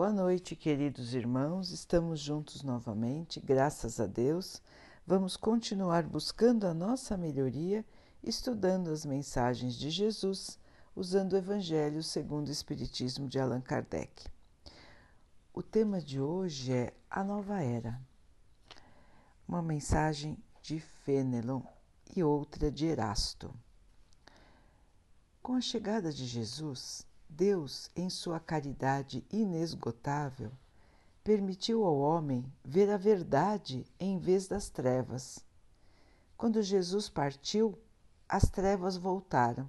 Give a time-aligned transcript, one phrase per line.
[0.00, 1.72] Boa noite, queridos irmãos.
[1.72, 4.62] Estamos juntos novamente, graças a Deus.
[5.06, 7.84] Vamos continuar buscando a nossa melhoria,
[8.24, 10.58] estudando as mensagens de Jesus,
[10.96, 14.26] usando o Evangelho segundo o Espiritismo de Allan Kardec.
[15.52, 18.00] O tema de hoje é a nova era.
[19.46, 21.60] Uma mensagem de Fenelon
[22.16, 23.54] e outra de Erasto.
[25.42, 30.50] Com a chegada de Jesus, Deus, em sua caridade inesgotável,
[31.22, 35.38] permitiu ao homem ver a verdade em vez das trevas.
[36.36, 37.78] Quando Jesus partiu,
[38.28, 39.68] as trevas voltaram.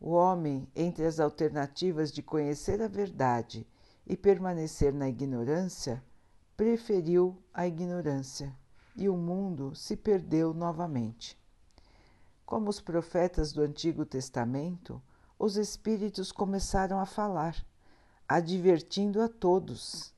[0.00, 3.66] O homem, entre as alternativas de conhecer a verdade
[4.06, 6.02] e permanecer na ignorância,
[6.56, 8.56] preferiu a ignorância
[8.96, 11.38] e o mundo se perdeu novamente.
[12.46, 15.02] Como os profetas do Antigo Testamento,
[15.40, 17.56] os espíritos começaram a falar,
[18.28, 20.12] advertindo a todos,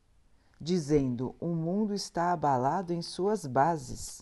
[0.61, 4.21] dizendo: O mundo está abalado em suas bases.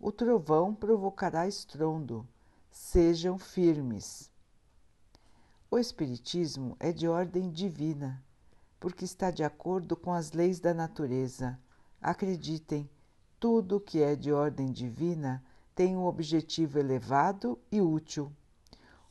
[0.00, 2.26] O trovão provocará estrondo.
[2.70, 4.30] Sejam firmes.
[5.70, 8.24] O Espiritismo é de ordem divina,
[8.80, 11.58] porque está de acordo com as leis da natureza.
[12.00, 12.88] Acreditem,
[13.38, 18.32] tudo que é de ordem divina tem um objetivo elevado e útil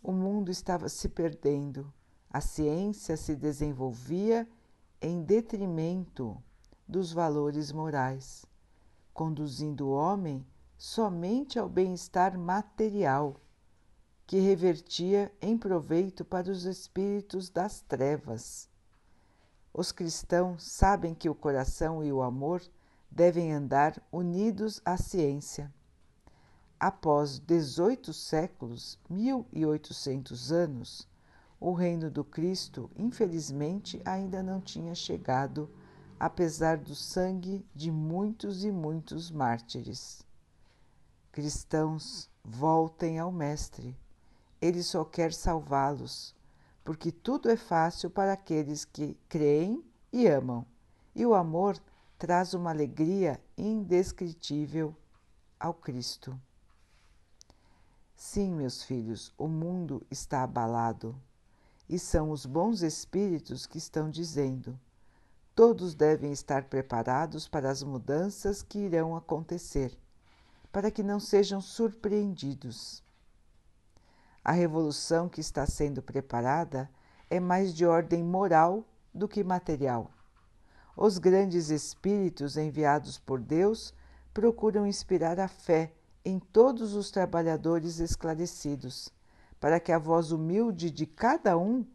[0.08, 1.94] o mundo estava se perdendo,
[2.30, 4.48] a ciência se desenvolvia
[5.02, 6.42] em detrimento
[6.88, 8.46] dos valores morais,
[9.14, 13.36] conduzindo o homem somente ao bem-estar material,
[14.26, 18.70] que revertia em proveito para os espíritos das trevas.
[19.74, 22.62] Os cristãos sabem que o coração e o amor
[23.12, 25.70] devem andar unidos à ciência
[26.80, 31.08] após 18 séculos, 1800 anos,
[31.60, 35.70] o reino do Cristo, infelizmente, ainda não tinha chegado,
[36.20, 40.22] apesar do sangue de muitos e muitos mártires.
[41.32, 43.98] Cristãos, voltem ao Mestre.
[44.62, 46.36] Ele só quer salvá-los,
[46.84, 50.66] porque tudo é fácil para aqueles que creem e amam,
[51.16, 51.78] e o amor
[52.18, 54.96] traz uma alegria indescritível
[55.60, 56.40] ao Cristo.
[58.20, 61.16] Sim, meus filhos, o mundo está abalado
[61.88, 64.78] e são os bons espíritos que estão dizendo:
[65.54, 69.96] todos devem estar preparados para as mudanças que irão acontecer,
[70.72, 73.04] para que não sejam surpreendidos.
[74.44, 76.90] A revolução que está sendo preparada
[77.30, 80.10] é mais de ordem moral do que material.
[80.96, 83.94] Os grandes espíritos enviados por Deus
[84.34, 85.94] procuram inspirar a fé
[86.28, 89.08] em todos os trabalhadores esclarecidos,
[89.62, 91.86] para que a voz humilde de cada um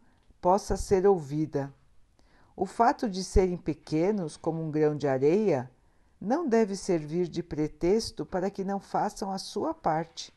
[0.41, 1.71] possa ser ouvida.
[2.55, 5.69] O fato de serem pequenos como um grão de areia
[6.19, 10.33] não deve servir de pretexto para que não façam a sua parte.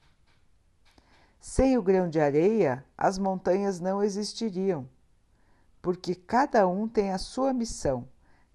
[1.41, 4.87] Sem o grão de areia, as montanhas não existiriam,
[5.81, 8.07] porque cada um tem a sua missão,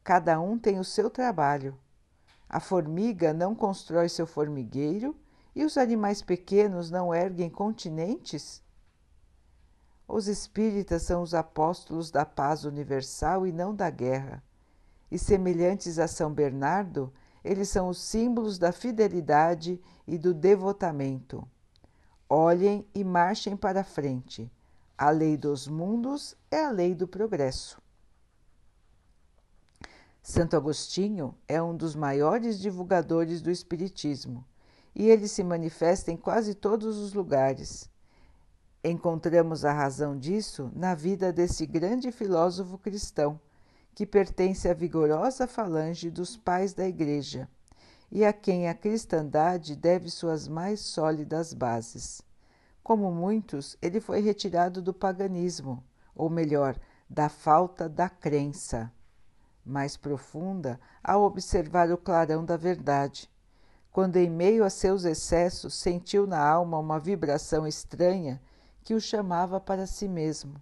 [0.03, 1.75] cada um tem o seu trabalho.
[2.47, 5.15] A formiga não constrói seu formigueiro
[5.55, 8.63] e os animais pequenos não erguem continentes?
[10.07, 14.43] Os espíritas são os apóstolos da paz universal e não da guerra.
[15.09, 17.13] E semelhantes a São Bernardo,
[17.43, 21.47] eles são os símbolos da fidelidade e do devotamento.
[22.29, 24.51] Olhem e marchem para a frente.
[24.97, 27.81] A lei dos mundos é a lei do progresso.
[30.21, 34.45] Santo Agostinho é um dos maiores divulgadores do Espiritismo
[34.93, 37.89] e ele se manifesta em quase todos os lugares.
[38.83, 43.39] Encontramos a razão disso na vida desse grande filósofo cristão,
[43.93, 47.47] que pertence à vigorosa falange dos pais da Igreja
[48.11, 52.21] e a quem a cristandade deve suas mais sólidas bases.
[52.83, 55.83] Como muitos, ele foi retirado do paganismo,
[56.15, 56.77] ou melhor,
[57.09, 58.91] da falta da crença
[59.65, 63.29] mais profunda ao observar o clarão da verdade
[63.91, 68.41] quando, em meio a seus excessos, sentiu na alma uma vibração estranha
[68.83, 70.61] que o chamava para si mesmo.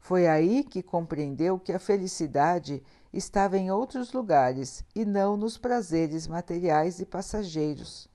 [0.00, 2.82] Foi aí que compreendeu que a felicidade
[3.12, 8.08] estava em outros lugares e não nos prazeres materiais e passageiros.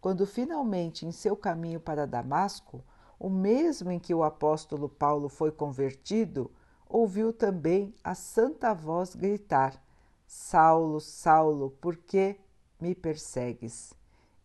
[0.00, 2.82] Quando finalmente, em seu caminho para Damasco,
[3.18, 6.50] o mesmo em que o apóstolo Paulo foi convertido,
[6.88, 9.82] ouviu também a santa voz gritar:
[10.26, 12.36] Saulo, Saulo, por que
[12.80, 13.92] me persegues?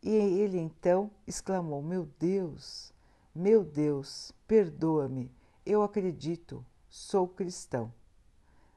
[0.01, 2.94] E ele então exclamou: Meu Deus,
[3.33, 5.31] meu Deus, perdoa-me,
[5.65, 7.91] eu acredito, sou cristão.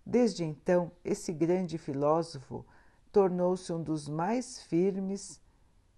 [0.04, 2.64] Desde então, esse grande filósofo
[3.10, 5.40] tornou-se um dos mais firmes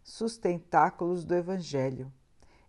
[0.02, 2.10] sustentáculos do Evangelho.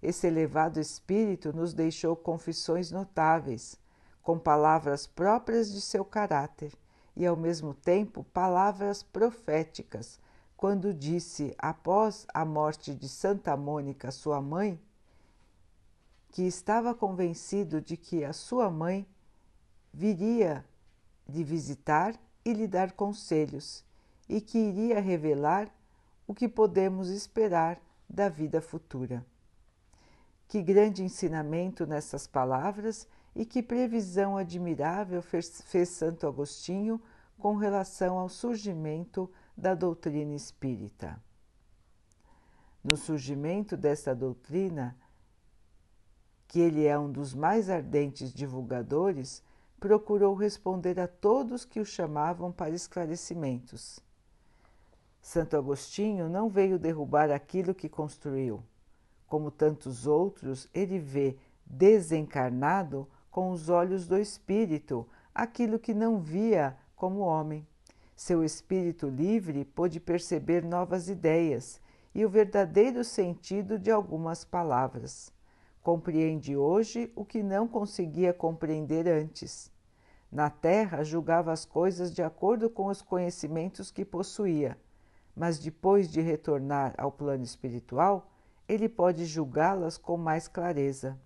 [0.02, 3.80] Esse elevado espírito nos deixou confissões notáveis,
[4.22, 6.74] com palavras próprias de seu caráter
[7.16, 10.20] e, ao mesmo tempo, palavras proféticas,
[10.60, 14.78] quando disse, após a morte de Santa Mônica, sua mãe,
[16.34, 19.08] que estava convencido de que a sua mãe
[19.94, 20.66] viria
[21.26, 22.14] de visitar
[22.44, 23.86] e lhe dar conselhos
[24.28, 25.74] e que iria revelar
[26.28, 27.80] o que podemos esperar
[28.10, 29.26] da vida futura.
[30.46, 37.02] Que grande ensinamento nessas palavras e que previsão admirável fez, Santo Agostinho
[37.38, 41.22] com relação ao surgimento da doutrina espírita.
[42.82, 44.96] No surgimento desta doutrina,
[46.48, 49.44] que ele é um dos mais ardentes divulgadores,
[49.80, 54.00] procurou responder a todos que o chamavam para esclarecimentos.
[55.22, 58.64] Santo Agostinho não veio derrubar aquilo que construiu.
[59.28, 66.76] Como tantos outros, ele vê desencarnado com os olhos do espírito aquilo que não via
[66.96, 67.68] como homem.
[68.20, 71.80] Seu espírito livre pôde perceber novas ideias
[72.14, 75.32] e o verdadeiro sentido de algumas palavras.
[75.82, 79.72] Compreende hoje o que não conseguia compreender antes.
[80.30, 84.78] Na Terra, julgava as coisas de acordo com os conhecimentos que possuía,
[85.34, 88.30] mas depois de retornar ao plano espiritual,
[88.68, 91.18] ele pode julgá-las com mais clareza.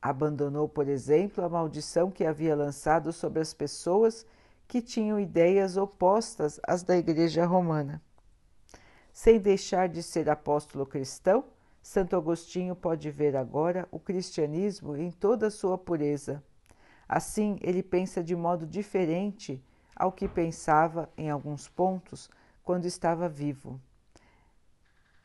[0.00, 4.24] Abandonou, por exemplo, a maldição que havia lançado sobre as pessoas
[4.66, 8.02] que tinham ideias opostas às da Igreja Romana.
[9.12, 11.44] Sem deixar de ser apóstolo cristão,
[11.80, 16.42] Santo Agostinho pode ver agora o cristianismo em toda a sua pureza.
[17.06, 19.62] Assim, ele pensa de modo diferente
[19.94, 22.28] ao que pensava, em alguns pontos,
[22.62, 23.80] quando estava vivo.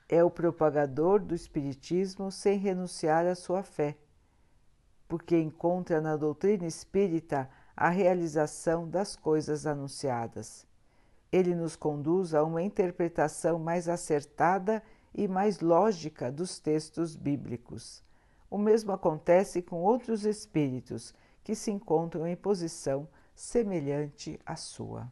[0.08, 3.98] É o propagador do Espiritismo sem renunciar à sua fé,
[5.08, 10.68] porque encontra na doutrina espírita a realização das coisas anunciadas.
[11.32, 14.84] Ele nos conduz a uma interpretação mais acertada
[15.16, 18.04] e mais lógica dos textos bíblicos.
[18.52, 25.10] O mesmo acontece com outros espíritos que se encontram em posição semelhante à sua.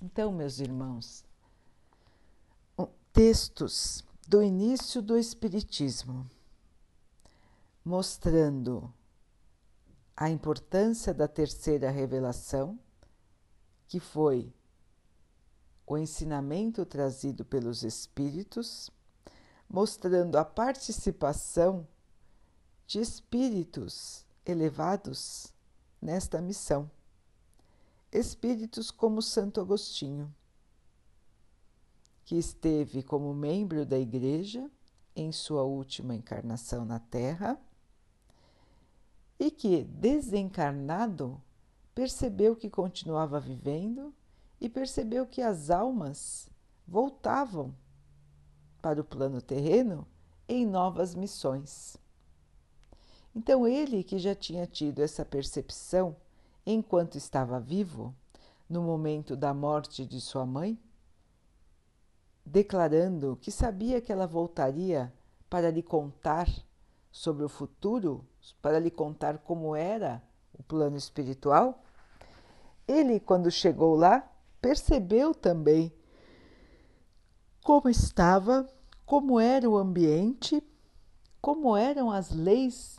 [0.00, 1.24] Então, meus irmãos,
[3.12, 6.30] textos do início do Espiritismo
[7.84, 8.94] mostrando
[10.20, 12.76] a importância da terceira revelação,
[13.86, 14.52] que foi
[15.86, 18.90] o ensinamento trazido pelos Espíritos,
[19.70, 21.86] mostrando a participação
[22.84, 25.52] de espíritos elevados
[26.02, 26.90] nesta missão.
[28.10, 30.34] Espíritos como Santo Agostinho,
[32.24, 34.68] que esteve como membro da Igreja
[35.14, 37.56] em sua última encarnação na Terra
[39.38, 41.40] e que, desencarnado,
[41.94, 44.14] percebeu que continuava vivendo
[44.60, 46.48] e percebeu que as almas
[46.86, 47.74] voltavam
[48.80, 50.06] para o plano terreno
[50.48, 51.96] em novas missões.
[53.34, 56.16] Então, ele que já tinha tido essa percepção
[56.66, 58.14] enquanto estava vivo,
[58.68, 60.78] no momento da morte de sua mãe,
[62.44, 65.12] declarando que sabia que ela voltaria
[65.48, 66.48] para lhe contar
[67.10, 68.26] sobre o futuro,
[68.60, 71.82] para lhe contar como era o plano espiritual,
[72.86, 75.92] ele, quando chegou lá, percebeu também
[77.62, 78.68] como estava,
[79.04, 80.62] como era o ambiente,
[81.40, 82.98] como eram as leis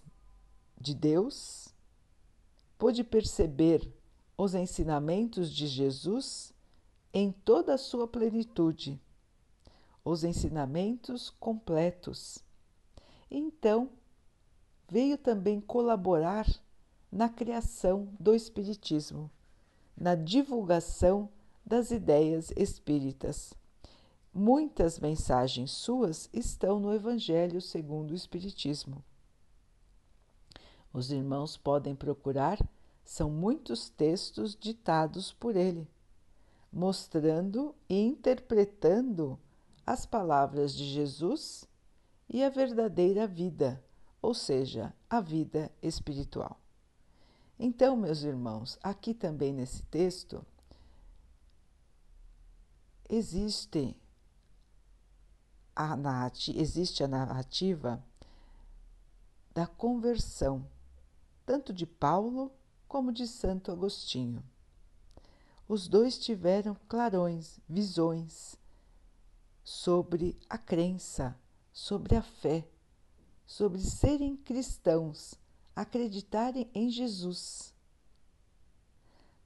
[0.79, 1.73] de Deus,
[2.77, 3.91] pôde perceber
[4.37, 6.53] os ensinamentos de Jesus
[7.13, 9.01] em toda a sua plenitude,
[10.05, 12.39] os ensinamentos completos.
[13.29, 13.89] Então,
[14.89, 16.47] veio também colaborar
[17.11, 19.29] na criação do Espiritismo,
[19.95, 21.29] na divulgação
[21.65, 23.53] das ideias espíritas.
[24.33, 29.03] Muitas mensagens suas estão no Evangelho segundo o Espiritismo.
[30.91, 32.57] Os irmãos podem procurar,
[33.03, 35.87] são muitos textos ditados por ele,
[36.71, 39.39] mostrando e interpretando
[39.85, 41.67] as palavras de Jesus
[42.27, 43.83] e a verdadeira vida,
[44.21, 46.59] ou seja, a vida espiritual.
[47.57, 50.45] Então, meus irmãos, aqui também nesse texto,
[53.09, 53.95] existe
[55.75, 58.03] a narrativa, existe a narrativa
[59.53, 60.65] da conversão,
[61.45, 62.51] tanto de Paulo
[62.87, 64.43] como de Santo Agostinho.
[65.67, 68.57] Os dois tiveram clarões, visões
[69.63, 71.37] sobre a crença,
[71.71, 72.67] sobre a fé,
[73.49, 75.33] sobre serem cristãos,
[75.75, 77.73] acreditarem em Jesus.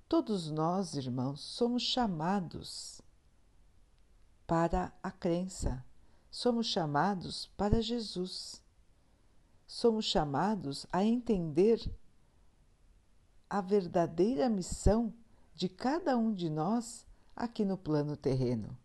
[0.09, 3.01] Todos nós, irmãos, somos chamados
[4.45, 5.81] para a crença,
[6.29, 8.61] somos chamados para Jesus,
[9.65, 11.79] somos chamados a entender
[13.49, 15.13] a verdadeira missão
[15.55, 18.77] de cada um de nós aqui no plano terreno.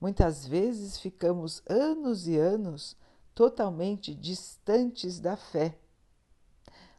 [0.00, 2.96] Muitas vezes ficamos anos e anos
[3.40, 5.74] totalmente distantes da fé.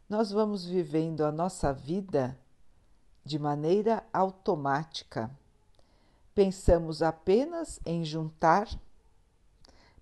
[0.10, 2.36] Nós vamos vivendo a nossa vida
[3.24, 5.30] de maneira automática.
[6.34, 8.68] Pensamos apenas em juntar,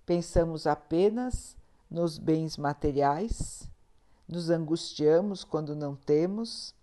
[0.06, 1.54] pensamos apenas
[1.90, 3.68] nos bens materiais,
[4.26, 6.74] nos angustiamos quando não temos,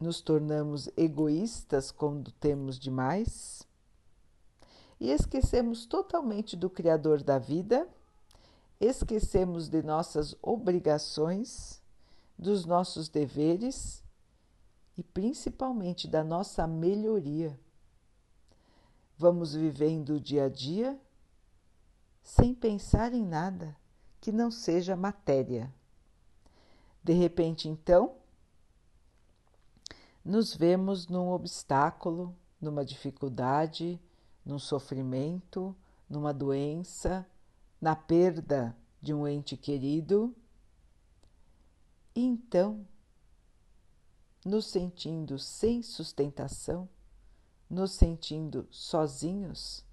[0.00, 3.64] nos tornamos egoístas quando temos demais
[5.00, 7.88] e esquecemos totalmente do Criador da vida,
[8.80, 11.82] esquecemos de nossas obrigações
[12.38, 14.02] dos nossos deveres
[14.96, 17.58] e principalmente da nossa melhoria.
[19.16, 20.98] Vamos vivendo o dia a dia
[22.22, 23.76] sem pensar em nada
[24.20, 25.72] que não seja matéria.
[27.02, 28.14] De repente, então,
[30.24, 34.00] nos vemos num obstáculo, numa dificuldade,
[34.44, 35.74] num sofrimento,
[36.08, 37.26] numa doença,
[37.80, 40.34] na perda de um ente querido
[42.14, 42.86] e então,
[44.44, 46.88] nos sentindo sem sustentação,
[47.68, 49.84] nos sentindo sozinhos,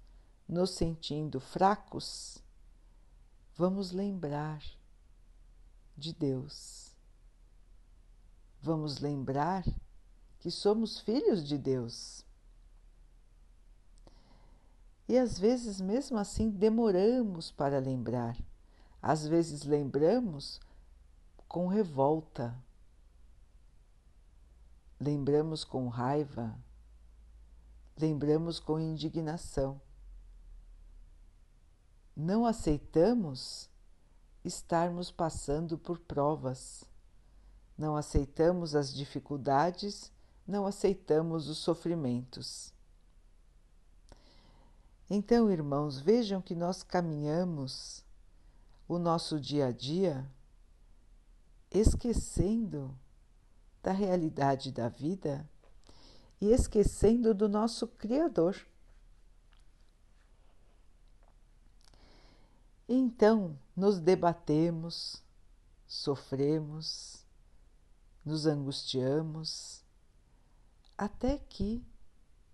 [0.46, 2.38] nos sentindo fracos,
[3.56, 4.62] vamos lembrar
[5.96, 6.94] de Deus.
[8.60, 9.64] Vamos lembrar
[10.38, 12.24] que somos filhos de Deus.
[15.08, 18.36] E às vezes, mesmo assim, demoramos para lembrar.
[19.00, 20.60] Às vezes lembramos
[21.48, 22.56] com revolta,
[24.98, 26.56] lembramos com raiva,
[27.98, 29.80] lembramos com indignação.
[32.16, 33.68] Não aceitamos
[34.44, 36.84] estarmos passando por provas,
[37.76, 40.12] não aceitamos as dificuldades,
[40.46, 42.72] não aceitamos os sofrimentos.
[45.14, 48.02] Então, irmãos, vejam que nós caminhamos
[48.88, 50.26] o nosso dia a dia
[51.70, 52.98] esquecendo
[53.82, 55.46] da realidade da vida
[56.40, 58.56] e esquecendo do nosso Criador.
[62.88, 65.22] Então nos debatemos,
[65.86, 67.22] sofremos,
[68.24, 69.84] nos angustiamos,
[70.96, 71.84] até que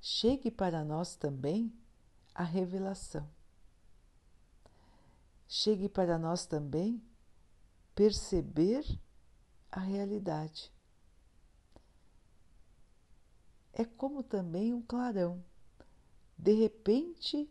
[0.00, 1.72] chegue para nós também
[2.38, 3.28] a revelação.
[5.48, 7.02] Chegue para nós também
[7.96, 8.84] perceber
[9.72, 10.72] a realidade.
[13.72, 15.44] É como também um clarão.
[16.38, 17.50] De repente,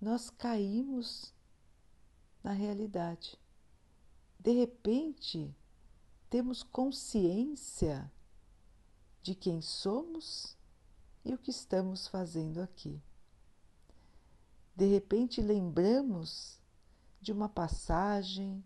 [0.00, 1.34] nós caímos
[2.40, 3.36] na realidade.
[4.38, 5.52] De repente,
[6.30, 8.08] temos consciência
[9.22, 10.56] de quem somos
[11.24, 13.02] e o que estamos fazendo aqui.
[14.74, 16.58] De repente, lembramos
[17.20, 18.64] de uma passagem,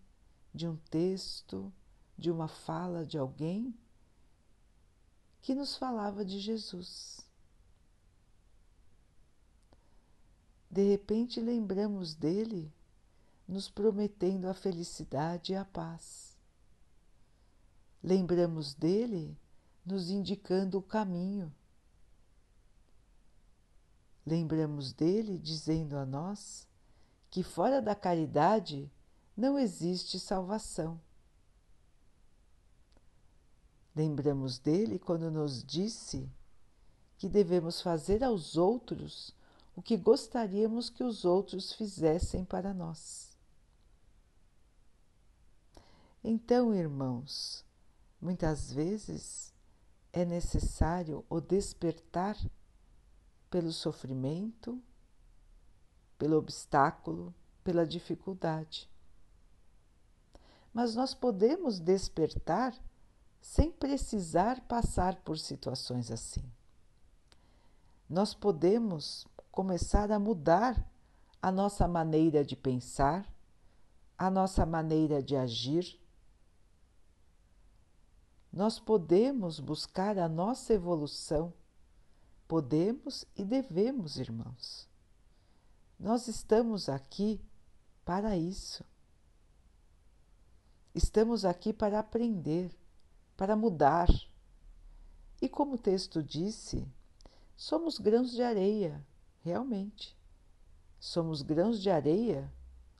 [0.54, 1.72] de um texto,
[2.16, 3.74] de uma fala de alguém
[5.40, 7.20] que nos falava de Jesus.
[10.70, 12.72] De repente lembramos dele
[13.46, 16.36] nos prometendo a felicidade e a paz.
[18.02, 19.36] Lembramos dele
[19.84, 21.52] nos indicando o caminho.
[24.28, 26.68] Lembramos dele dizendo a nós
[27.30, 28.92] que fora da caridade
[29.34, 31.00] não existe salvação.
[33.96, 36.30] Lembramos dele quando nos disse
[37.16, 39.34] que devemos fazer aos outros
[39.74, 43.34] o que gostaríamos que os outros fizessem para nós.
[46.22, 47.64] Então, irmãos,
[48.20, 49.54] muitas vezes
[50.12, 52.36] é necessário o despertar
[53.50, 54.80] pelo sofrimento,
[56.18, 58.88] pelo obstáculo, pela dificuldade.
[60.72, 62.74] Mas nós podemos despertar
[63.40, 66.44] sem precisar passar por situações assim.
[68.08, 70.84] Nós podemos começar a mudar
[71.40, 73.26] a nossa maneira de pensar,
[74.16, 75.98] a nossa maneira de agir,
[78.52, 81.52] nós podemos buscar a nossa evolução.
[82.48, 84.88] Podemos e devemos, irmãos.
[86.00, 87.38] Nós estamos aqui
[88.06, 88.82] para isso.
[90.94, 92.74] Estamos aqui para aprender,
[93.36, 94.08] para mudar.
[95.42, 96.88] E como o texto disse,
[97.54, 99.06] somos grãos de areia,
[99.44, 100.16] realmente.
[100.98, 102.50] Somos grãos de areia,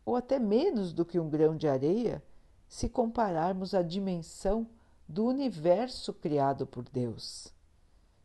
[0.05, 2.23] ou até menos do que um grão de areia,
[2.69, 4.69] se compararmos a dimensão
[5.09, 7.57] do universo criado por Deus.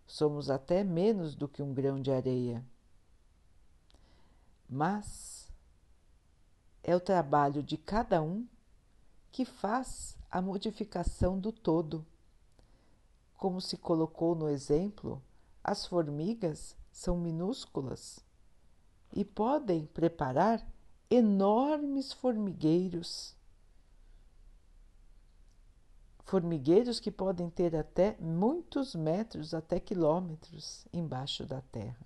[0.06, 2.64] Somos até menos do que um grão de areia.
[4.70, 5.52] Mas
[6.84, 8.46] é o trabalho de cada um
[9.32, 12.06] que faz a modificação do todo.
[13.38, 15.22] Como se colocou no exemplo,
[15.64, 18.20] as formigas são minúsculas
[19.16, 20.66] e podem preparar
[21.10, 23.36] enormes formigueiros
[26.24, 32.06] formigueiros que podem ter até muitos metros, até quilômetros embaixo da terra.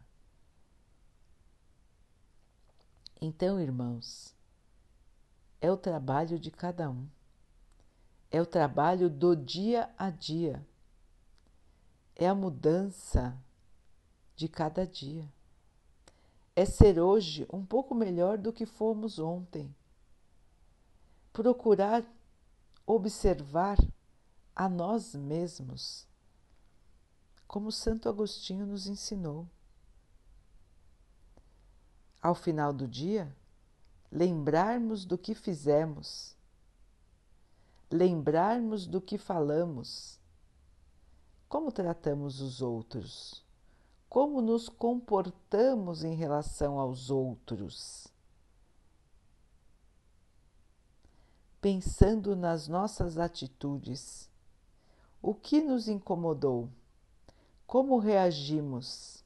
[3.21, 4.35] Então, irmãos,
[5.59, 7.07] é o trabalho de cada um,
[8.29, 10.65] é o trabalho do dia a dia,
[12.15, 13.35] é a mudança
[14.35, 15.27] de cada dia,
[16.55, 19.73] é ser hoje um pouco melhor do que fomos ontem,
[21.33, 22.03] procurar
[22.87, 23.77] observar
[24.59, 26.07] a nós mesmos,
[27.47, 29.47] como Santo Agostinho nos ensinou.
[32.19, 33.31] Ao final do dia,
[34.11, 36.35] lembrarmos do que fizemos,
[37.91, 40.19] lembrarmos do que falamos,
[41.47, 43.45] como tratamos os outros,
[44.09, 48.07] como nos comportamos em relação aos outros.
[51.61, 54.26] Pensando nas nossas atitudes
[55.21, 56.69] o que nos incomodou?
[57.65, 59.23] Como reagimos?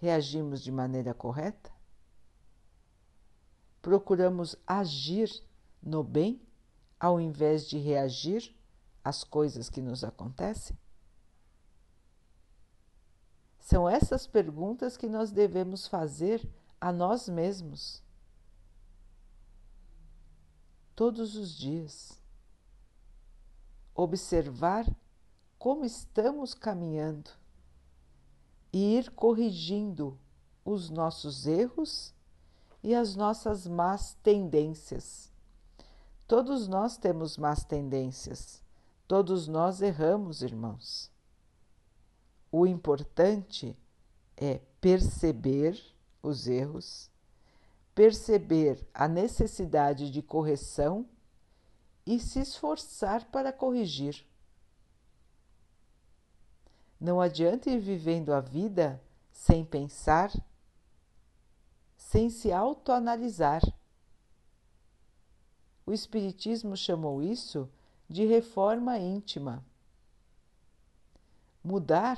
[0.00, 1.72] Reagimos de maneira correta?
[3.80, 5.30] Procuramos agir
[5.82, 6.40] no bem
[7.00, 8.54] ao invés de reagir
[9.04, 10.76] às coisas que nos acontecem?
[13.58, 16.46] São essas perguntas que nós devemos fazer
[16.80, 18.02] a nós mesmos
[20.94, 22.17] todos os dias
[23.98, 24.86] observar
[25.58, 27.30] como estamos caminhando
[28.72, 30.16] e ir corrigindo
[30.64, 32.14] os nossos erros
[32.80, 35.32] e as nossas más tendências.
[36.28, 38.62] Todos nós temos más tendências,
[39.08, 41.10] todos nós erramos, irmãos.
[42.52, 43.76] O importante
[44.36, 45.76] é perceber
[46.22, 47.10] os erros,
[47.96, 51.04] perceber a necessidade de correção
[52.08, 54.26] e se esforçar para corrigir.
[56.98, 58.98] Não adianta ir vivendo a vida
[59.30, 60.32] sem pensar,
[61.98, 63.60] sem se autoanalisar.
[65.84, 67.68] O Espiritismo chamou isso
[68.08, 69.62] de reforma íntima.
[71.62, 72.16] Mudar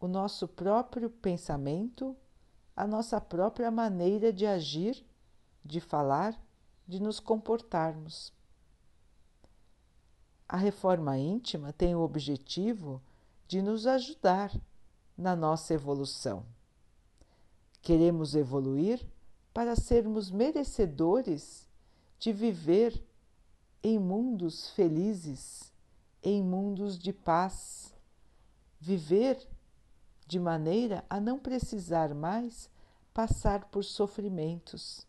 [0.00, 2.16] o nosso próprio pensamento,
[2.74, 5.04] a nossa própria maneira de agir,
[5.62, 6.34] de falar
[6.86, 8.32] de nos comportarmos.
[10.48, 13.02] A reforma íntima tem o objetivo
[13.48, 14.52] de nos ajudar
[15.16, 16.44] na nossa evolução.
[17.80, 19.04] Queremos evoluir
[19.52, 21.68] para sermos merecedores
[22.18, 23.02] de viver
[23.82, 25.72] em mundos felizes,
[26.22, 27.94] em mundos de paz,
[28.80, 29.46] viver
[30.26, 32.70] de maneira a não precisar mais
[33.12, 35.06] passar por sofrimentos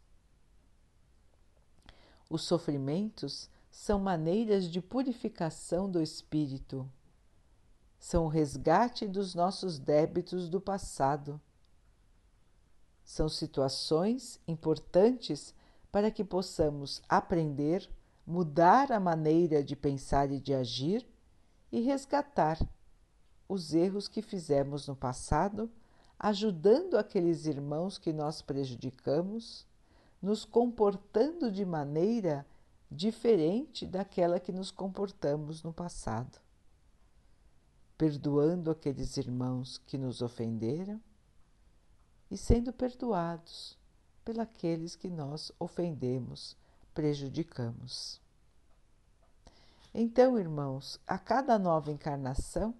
[2.29, 6.89] os sofrimentos são maneiras de purificação do espírito.
[7.99, 11.39] São o resgate dos nossos débitos do passado.
[13.03, 15.53] São situações importantes
[15.91, 17.89] para que possamos aprender,
[18.25, 21.05] mudar a maneira de pensar e de agir
[21.71, 22.57] e resgatar
[23.47, 25.69] os erros que fizemos no passado,
[26.17, 29.67] ajudando aqueles irmãos que nós prejudicamos
[30.25, 32.47] nos comportando de maneira
[32.89, 36.39] diferente daquela que nos comportamos no passado,
[37.95, 40.99] perdoando aqueles irmãos que nos ofenderam
[42.31, 43.77] e sendo perdoados
[44.23, 46.57] pelos que nós ofendemos,
[46.91, 48.19] prejudicamos.
[49.93, 52.73] Então, irmãos, a cada nova encarnação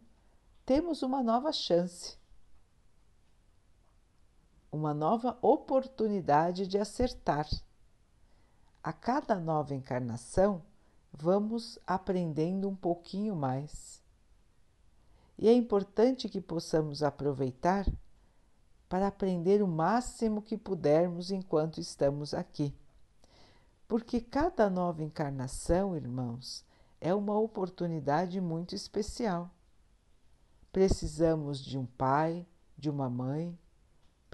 [0.66, 2.18] temos uma nova chance
[4.76, 7.48] uma nova oportunidade de acertar.
[8.84, 10.62] A cada nova encarnação,
[11.14, 14.04] vamos aprendendo um pouquinho mais.
[15.40, 17.86] E é importante que possamos aproveitar
[18.90, 22.76] para aprender o máximo que pudermos enquanto estamos aqui.
[23.88, 26.66] Porque cada nova encarnação, irmãos,
[27.00, 29.50] é uma oportunidade muito especial.
[30.72, 32.46] Precisamos de um pai,
[32.78, 33.58] de uma mãe,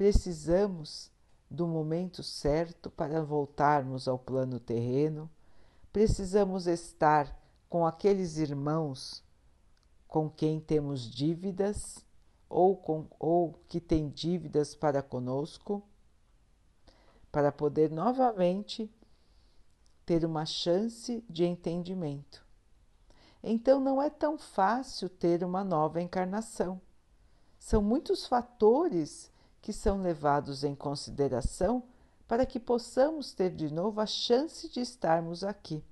[0.01, 1.11] precisamos
[1.47, 5.29] do momento certo para voltarmos ao plano terreno,
[5.93, 9.23] precisamos estar com aqueles irmãos
[10.07, 12.03] com quem temos dívidas
[12.49, 15.83] ou, com, ou que têm dívidas para conosco,
[17.31, 18.91] para poder novamente
[20.03, 22.43] ter uma chance de entendimento.
[23.43, 26.81] Então não é tão fácil ter uma nova encarnação.
[27.59, 29.30] São muitos fatores
[29.62, 31.84] que são levados em consideração
[32.28, 35.84] para que possamos ter de novo a chance de estarmos aqui.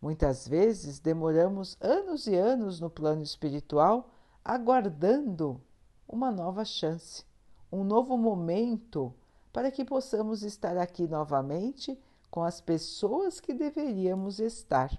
[0.00, 4.10] Muitas vezes demoramos anos e anos no plano espiritual
[4.44, 5.60] aguardando
[6.06, 7.24] uma nova chance,
[7.70, 9.14] um novo momento
[9.52, 11.98] para que possamos estar aqui novamente
[12.30, 14.96] com as pessoas que deveríamos estar.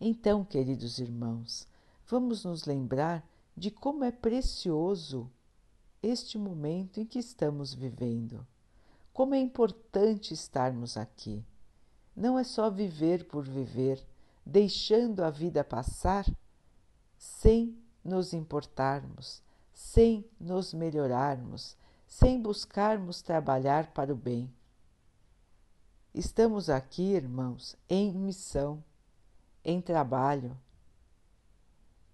[0.00, 1.68] Então, queridos irmãos,
[2.06, 3.22] vamos nos lembrar
[3.60, 5.30] de como é precioso
[6.02, 8.46] este momento em que estamos vivendo,
[9.12, 11.44] como é importante estarmos aqui
[12.16, 14.02] não é só viver por viver,
[14.44, 16.26] deixando a vida passar
[17.18, 19.42] sem nos importarmos,
[19.72, 24.50] sem nos melhorarmos, sem buscarmos trabalhar para o bem.
[26.14, 28.82] Estamos aqui, irmãos, em missão,
[29.64, 30.56] em trabalho.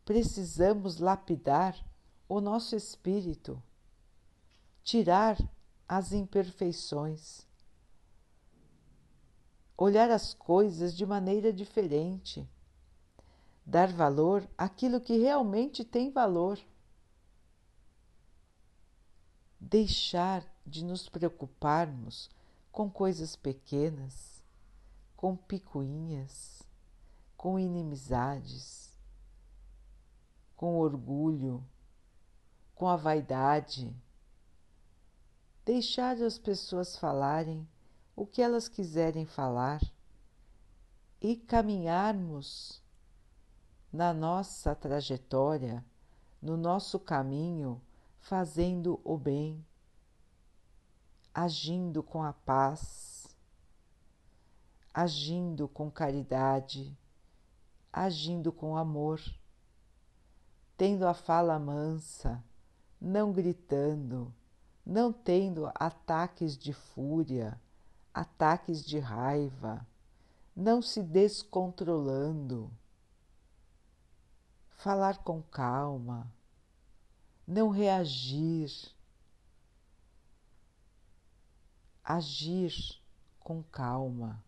[0.06, 1.76] Precisamos lapidar
[2.26, 3.62] o nosso espírito,
[4.82, 5.36] tirar
[5.86, 7.46] as imperfeições
[9.76, 12.48] olhar as coisas de maneira diferente,
[13.64, 16.58] dar valor àquilo que realmente tem valor,
[19.60, 22.30] deixar de nos preocuparmos
[22.72, 24.42] com coisas pequenas,
[25.16, 26.62] com picuinhas,
[27.36, 28.85] com inimizades,
[30.56, 31.62] com orgulho,
[32.74, 33.94] com a vaidade.
[35.64, 37.68] Deixar as pessoas falarem
[38.14, 39.80] o que elas quiserem falar
[41.20, 42.82] e caminharmos
[43.92, 45.84] na nossa trajetória,
[46.40, 47.80] no nosso caminho,
[48.20, 49.64] fazendo o bem,
[51.34, 53.26] agindo com a paz,
[54.92, 56.96] agindo com caridade,
[57.92, 59.20] agindo com amor,
[60.76, 62.42] tendo a fala mansa,
[63.00, 64.34] não gritando,
[64.84, 67.58] não tendo ataques de fúria
[68.16, 69.86] ataques de raiva,
[70.56, 72.72] não se descontrolando,
[74.70, 76.32] falar com calma,
[77.46, 78.72] não reagir,
[82.02, 82.98] agir
[83.38, 84.42] com calma.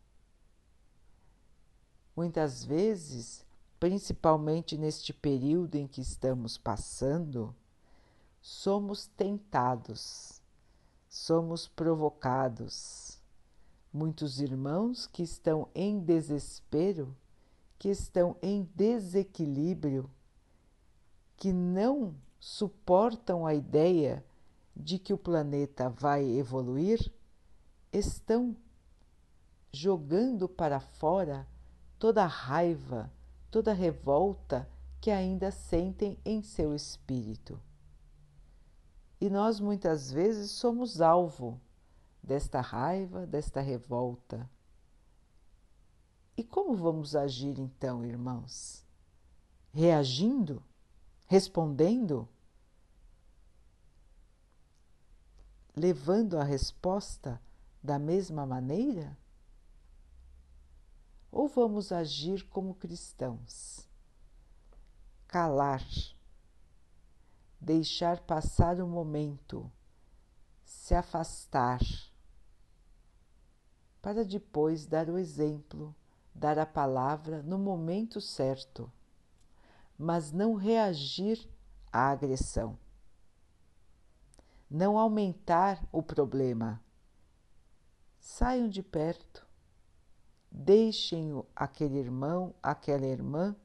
[2.17, 3.45] Muitas vezes,
[3.79, 7.55] principalmente neste período em que estamos passando,
[8.41, 10.41] somos tentados,
[11.09, 13.19] somos provocados.
[13.93, 17.17] Muitos irmãos que estão em desespero,
[17.79, 20.11] que estão em desequilíbrio,
[21.37, 24.25] que não suportam a ideia
[24.75, 27.13] de que o planeta vai evoluir,
[27.93, 28.57] estão
[29.73, 31.47] jogando para fora
[31.99, 33.11] toda a raiva,
[33.51, 34.69] toda revolta
[35.01, 37.61] que ainda sentem em seu espírito.
[39.21, 41.61] E nós muitas vezes somos alvo
[42.23, 44.49] desta raiva, desta revolta.
[46.37, 48.85] E como vamos agir então, irmãos?
[49.73, 50.63] Reagindo?
[51.27, 52.29] Respondendo?
[55.75, 57.41] Levando a resposta
[57.83, 59.17] da mesma maneira?
[61.31, 63.89] Ou vamos agir como cristãos?
[65.27, 65.85] Calar,
[67.61, 69.71] deixar passar o momento,
[70.65, 71.81] se afastar
[74.01, 75.95] para depois dar o exemplo,
[76.35, 78.91] dar a palavra no momento certo,
[79.99, 81.49] mas não reagir
[81.93, 82.79] à agressão.
[84.71, 86.83] Não aumentar o problema.
[88.21, 89.48] Saiam de perto,
[90.51, 93.57] deixem aquele irmão, aquela irmã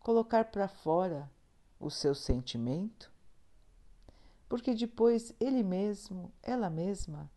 [0.00, 1.30] colocar para fora
[1.80, 3.12] o seu sentimento,
[4.48, 7.30] porque depois ele mesmo, ela mesma,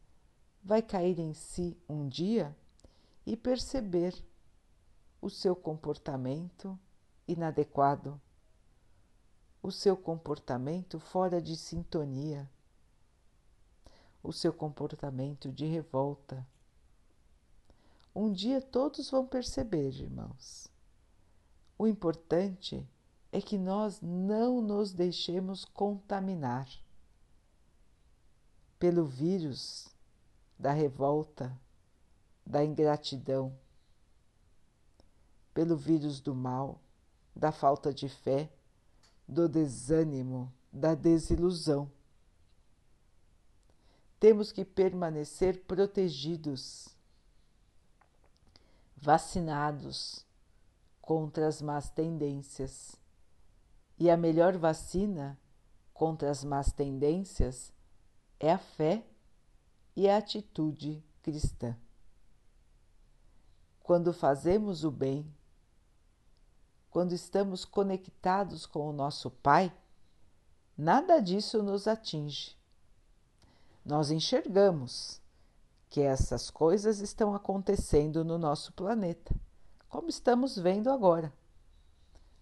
[0.63, 2.55] vai cair em si um dia
[3.25, 4.13] e perceber
[5.21, 6.77] o seu comportamento
[7.27, 8.19] inadequado,
[9.61, 12.49] o seu comportamento fora de sintonia,
[14.21, 16.45] o seu comportamento de revolta.
[18.19, 20.67] Um dia todos vão perceber, irmãos.
[21.77, 22.83] O importante
[23.31, 26.67] é que nós não nos deixemos contaminar
[28.79, 29.87] pelo vírus
[30.57, 31.55] da revolta,
[32.43, 33.55] da ingratidão,
[35.53, 36.81] pelo vírus do mal,
[37.35, 38.51] da falta de fé,
[39.27, 41.91] do desânimo, da desilusão.
[44.19, 46.96] Temos que permanecer protegidos,
[48.97, 50.25] vacinados
[51.01, 52.95] contra as más tendências.
[53.99, 55.39] E a melhor vacina
[55.93, 57.71] contra as más tendências
[58.39, 59.03] é a fé
[59.95, 61.75] e a atitude cristã.
[63.81, 65.25] Quando fazemos o bem,
[66.89, 69.73] quando estamos conectados com o nosso Pai,
[70.77, 72.55] nada disso nos atinge.
[73.85, 75.21] Nós enxergamos
[75.89, 79.35] que essas coisas estão acontecendo no nosso planeta,
[79.87, 81.33] como estamos vendo agora.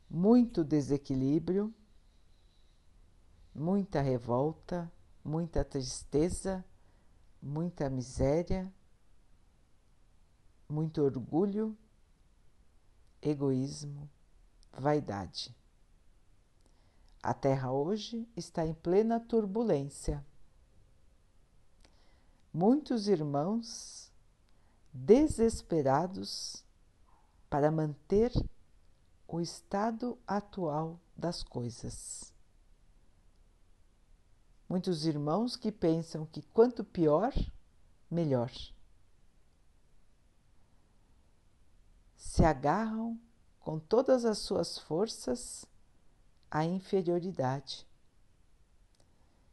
[0.09, 1.73] Muito desequilíbrio,
[3.53, 4.91] muita revolta,
[5.23, 6.65] muita tristeza,
[7.41, 8.71] muita miséria,
[10.67, 11.77] muito orgulho,
[13.21, 14.09] egoísmo,
[14.71, 15.55] vaidade.
[17.21, 20.23] A Terra hoje está em plena turbulência.
[22.57, 24.09] Muitos irmãos
[24.93, 26.63] desesperados
[27.49, 28.31] para manter
[29.27, 32.33] o estado atual das coisas.
[34.69, 37.33] Muitos irmãos que pensam que quanto pior,
[38.09, 38.53] melhor.
[42.15, 43.19] Se agarram
[43.59, 45.65] com todas as suas forças
[46.49, 47.85] à inferioridade.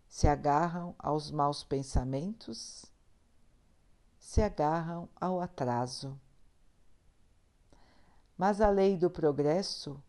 [0.08, 2.91] Se agarram aos maus pensamentos,
[4.22, 6.18] se agarram ao atraso.
[8.38, 10.02] Mas a lei do progresso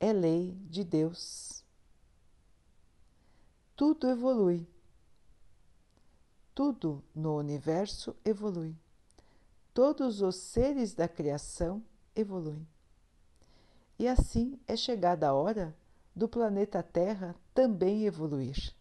[0.00, 1.58] é lei de Deus
[3.78, 4.66] tudo evolui.
[6.52, 8.76] Tudo no universo evolui.
[9.72, 11.80] Todos os seres da criação
[12.12, 12.66] evoluem.
[13.96, 15.76] E assim é chegada a hora
[16.12, 18.74] do planeta Terra também evoluir.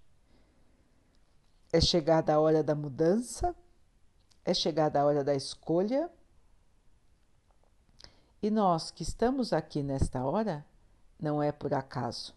[1.72, 3.56] É chegada a hora da mudança,
[4.48, 6.10] é chegada a hora da escolha.
[8.42, 10.66] E nós que estamos aqui nesta hora,
[11.20, 12.34] não é por acaso.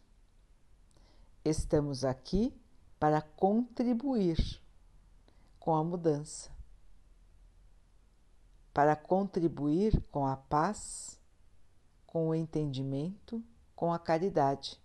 [1.44, 2.52] Estamos aqui
[2.98, 4.60] para contribuir
[5.60, 6.50] com a mudança,
[8.74, 11.16] para contribuir com a paz,
[12.08, 13.40] com o entendimento,
[13.76, 14.80] com a caridade.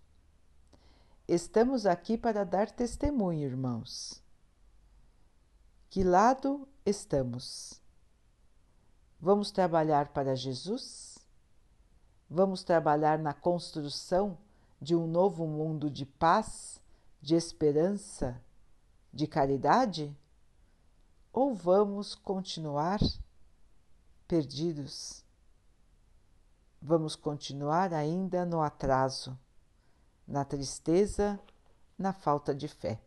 [1.28, 4.24] Estamos aqui para dar testemunho, irmãos.
[5.90, 7.82] Que lado estamos?
[9.20, 11.18] Vamos trabalhar para Jesus?
[12.30, 14.38] Vamos trabalhar na construção
[14.82, 16.82] de um novo mundo de paz,
[17.22, 18.42] de esperança,
[19.14, 20.16] de caridade?
[21.32, 23.00] Ou vamos continuar
[24.28, 25.24] perdidos?
[26.82, 29.38] Vamos continuar ainda no atraso,
[30.28, 31.40] na tristeza,
[31.98, 33.05] na falta de fé.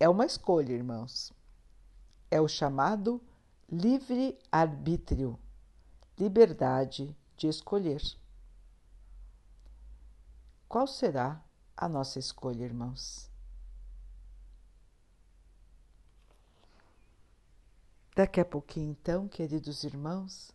[0.00, 1.30] É uma escolha, irmãos.
[2.30, 3.20] É o chamado
[3.70, 5.38] livre-arbítrio,
[6.18, 8.00] liberdade de escolher.
[10.66, 11.44] Qual será
[11.76, 13.30] a nossa escolha, irmãos?
[18.16, 20.50] Daqui a pouquinho, então, queridos irmãos,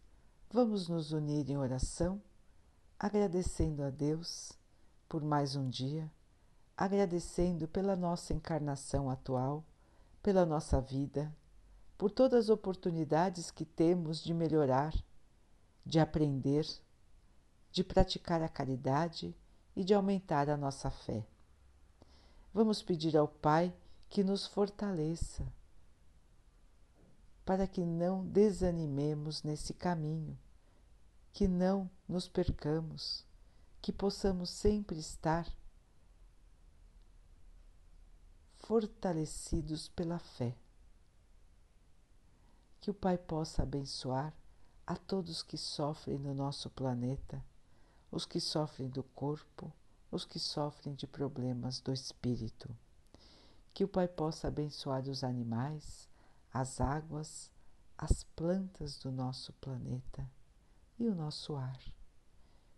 [0.49, 2.19] vamos nos unir em oração,
[2.97, 4.53] agradecendo a Deus
[5.07, 6.11] por mais um dia,
[6.77, 9.63] agradecendo pela nossa encarnação atual,
[10.21, 11.33] pela nossa vida,
[11.97, 14.93] por todas as oportunidades que temos de melhorar,
[15.85, 16.67] de aprender,
[17.71, 19.35] de praticar a caridade
[19.75, 21.25] e de aumentar a nossa fé.
[22.53, 23.73] Vamos pedir ao Pai
[24.09, 25.45] que nos fortaleça,
[27.45, 30.37] para que não desanimemos nesse caminho,
[31.31, 33.25] que não nos percamos,
[33.81, 35.47] que possamos sempre estar
[38.67, 40.55] fortalecidos pela fé.
[42.81, 44.33] Que o Pai possa abençoar
[44.87, 47.43] a todos que sofrem no nosso planeta
[48.11, 49.71] os que sofrem do corpo,
[50.11, 52.75] os que sofrem de problemas do espírito.
[53.71, 56.09] Que o Pai possa abençoar os animais,
[56.51, 57.51] as águas,
[57.95, 60.27] as plantas do nosso planeta
[60.97, 61.79] e o nosso ar.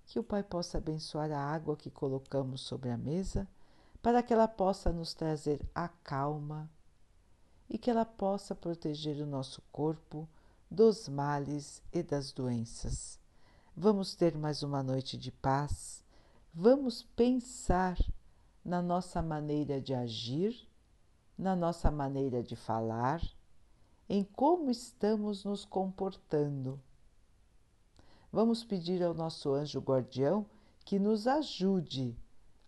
[0.05, 3.47] Que o Pai possa abençoar a água que colocamos sobre a mesa,
[4.07, 6.71] para que ela possa nos trazer a calma
[7.69, 10.25] e que ela possa proteger o nosso corpo
[10.71, 13.19] dos males e das doenças.
[13.75, 16.05] Vamos ter mais uma noite de paz.
[16.53, 17.97] Vamos pensar
[18.63, 20.55] na nossa maneira de agir,
[21.37, 23.21] na nossa maneira de falar,
[24.07, 26.79] em como estamos nos comportando.
[28.31, 30.45] Vamos pedir ao nosso anjo guardião
[30.85, 32.15] que nos ajude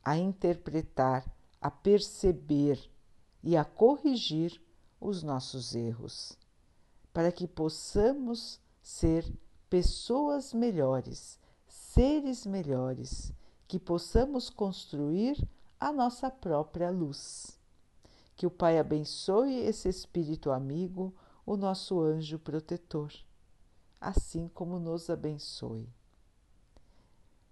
[0.04, 1.26] a interpretar,
[1.62, 2.80] a perceber
[3.44, 4.62] e a corrigir
[5.00, 6.38] os nossos erros,
[7.14, 9.26] para que possamos ser
[9.70, 13.32] pessoas melhores, seres melhores,
[13.68, 15.38] que possamos construir
[15.80, 17.58] a nossa própria luz.
[18.36, 21.14] Que o Pai abençoe esse espírito amigo,
[21.46, 23.14] o nosso anjo protetor,
[24.00, 25.88] assim como nos abençoe.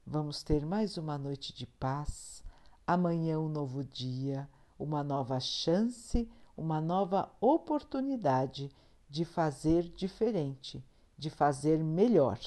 [0.10, 2.41] Vamos ter mais uma noite de paz,
[2.88, 8.72] amanhã um novo dia, uma nova chance uma nova oportunidade
[9.08, 10.84] de fazer diferente,
[11.15, 12.39] de fazer melhor.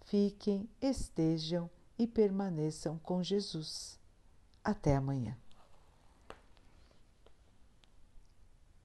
[0.00, 4.00] Fiquem, estejam e permaneçam com Jesus.
[4.64, 5.36] Até amanhã.